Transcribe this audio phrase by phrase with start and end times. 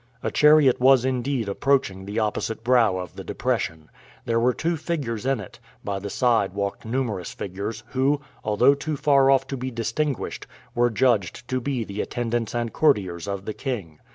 [0.23, 3.87] A chariot was indeed approaching the opposite brow of the depression;
[4.25, 8.97] there were two figures in it; by the side walked numerous figures, who, although too
[8.97, 13.53] far off to be distinguished, were judged to be the attendants and courtiers of the
[13.53, 13.99] king.